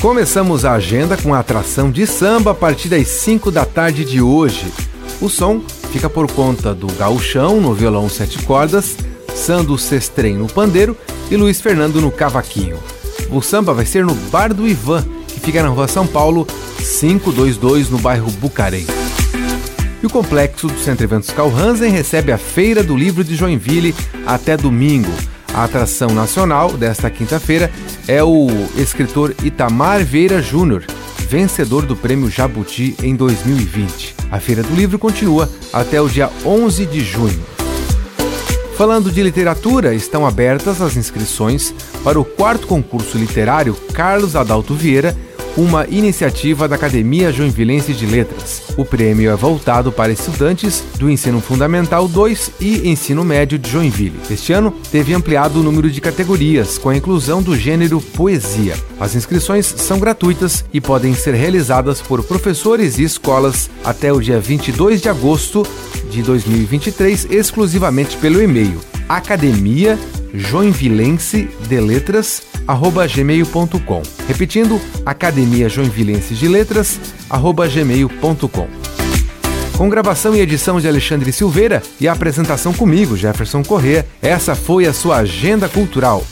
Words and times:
Começamos 0.00 0.64
a 0.64 0.72
agenda 0.72 1.14
com 1.14 1.34
a 1.34 1.40
atração 1.40 1.90
de 1.90 2.06
samba 2.06 2.52
a 2.52 2.54
partir 2.54 2.88
das 2.88 3.06
5 3.06 3.50
da 3.50 3.66
tarde 3.66 4.02
de 4.02 4.22
hoje. 4.22 4.72
O 5.20 5.28
som 5.28 5.60
fica 5.92 6.08
por 6.08 6.26
conta 6.32 6.74
do 6.74 6.86
Gauchão 6.94 7.60
no 7.60 7.74
violão 7.74 8.08
sete 8.08 8.42
cordas, 8.44 8.96
Sando 9.34 9.76
Sestrem 9.76 10.38
no 10.38 10.46
pandeiro 10.46 10.96
e 11.30 11.36
Luiz 11.36 11.60
Fernando 11.60 12.00
no 12.00 12.10
cavaquinho. 12.10 12.78
O 13.30 13.42
samba 13.42 13.74
vai 13.74 13.84
ser 13.84 14.02
no 14.02 14.14
Bar 14.14 14.54
do 14.54 14.66
Ivan, 14.66 15.04
que 15.28 15.38
fica 15.38 15.62
na 15.62 15.68
rua 15.68 15.86
São 15.86 16.06
Paulo, 16.06 16.46
522, 16.78 17.90
no 17.90 17.98
bairro 17.98 18.30
Bucarém. 18.30 18.86
E 20.02 20.06
o 20.06 20.10
complexo 20.10 20.66
do 20.66 20.78
Centro 20.78 21.04
Eventos 21.04 21.28
Calhansen 21.28 21.90
recebe 21.90 22.32
a 22.32 22.38
Feira 22.38 22.82
do 22.82 22.96
Livro 22.96 23.22
de 23.22 23.36
Joinville 23.36 23.94
até 24.26 24.56
domingo. 24.56 25.12
A 25.54 25.64
atração 25.64 26.10
nacional 26.10 26.72
desta 26.72 27.10
quinta-feira 27.10 27.70
é 28.06 28.22
o 28.22 28.46
escritor 28.76 29.34
Itamar 29.42 30.04
Vieira 30.04 30.40
Júnior, 30.40 30.84
vencedor 31.18 31.84
do 31.84 31.96
Prêmio 31.96 32.30
Jabuti 32.30 32.94
em 33.02 33.16
2020. 33.16 34.14
A 34.30 34.38
Feira 34.38 34.62
do 34.62 34.74
Livro 34.74 34.98
continua 34.98 35.50
até 35.72 36.00
o 36.00 36.08
dia 36.08 36.30
11 36.44 36.86
de 36.86 37.00
junho. 37.00 37.42
Falando 38.76 39.10
de 39.10 39.22
literatura, 39.22 39.92
estão 39.92 40.24
abertas 40.24 40.80
as 40.80 40.96
inscrições 40.96 41.74
para 42.02 42.18
o 42.18 42.24
quarto 42.24 42.66
concurso 42.66 43.18
literário 43.18 43.74
Carlos 43.92 44.36
Adalto 44.36 44.72
Vieira 44.74 45.14
uma 45.56 45.86
iniciativa 45.88 46.68
da 46.68 46.76
Academia 46.76 47.32
Joinvilense 47.32 47.92
de 47.92 48.06
Letras. 48.06 48.62
O 48.76 48.84
prêmio 48.84 49.30
é 49.30 49.36
voltado 49.36 49.90
para 49.90 50.12
estudantes 50.12 50.84
do 50.98 51.10
Ensino 51.10 51.40
Fundamental 51.40 52.06
2 52.06 52.52
e 52.60 52.88
Ensino 52.88 53.24
Médio 53.24 53.58
de 53.58 53.70
Joinville. 53.70 54.20
Este 54.30 54.52
ano 54.52 54.72
teve 54.90 55.14
ampliado 55.14 55.60
o 55.60 55.62
número 55.62 55.90
de 55.90 56.00
categorias, 56.00 56.78
com 56.78 56.88
a 56.88 56.96
inclusão 56.96 57.42
do 57.42 57.56
gênero 57.56 58.00
poesia. 58.00 58.76
As 58.98 59.14
inscrições 59.14 59.66
são 59.66 59.98
gratuitas 59.98 60.64
e 60.72 60.80
podem 60.80 61.14
ser 61.14 61.34
realizadas 61.34 62.00
por 62.00 62.22
professores 62.22 62.98
e 62.98 63.04
escolas 63.04 63.68
até 63.84 64.12
o 64.12 64.20
dia 64.20 64.40
22 64.40 65.00
de 65.00 65.08
agosto 65.08 65.66
de 66.10 66.22
2023, 66.22 67.28
exclusivamente 67.30 68.16
pelo 68.16 68.42
e-mail 68.42 68.80
academia 69.16 69.98
joinvilense 70.32 71.48
de 71.68 71.80
letras 71.80 72.42
gmail.com. 72.74 74.02
Repetindo, 74.26 74.80
Academia 75.04 75.68
Joinvilense 75.68 76.34
de 76.34 76.48
Letras, 76.48 76.98
gmail.com. 77.72 78.68
Com 79.76 79.88
gravação 79.88 80.34
e 80.34 80.40
edição 80.40 80.78
de 80.78 80.86
Alexandre 80.86 81.32
Silveira 81.32 81.82
e 81.98 82.06
a 82.06 82.12
apresentação 82.12 82.72
comigo, 82.72 83.16
Jefferson 83.16 83.62
Corrêa, 83.62 84.06
essa 84.20 84.54
foi 84.54 84.84
a 84.84 84.92
sua 84.92 85.16
Agenda 85.16 85.68
Cultural. 85.70 86.22